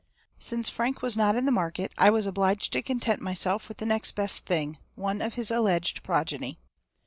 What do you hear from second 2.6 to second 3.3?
to content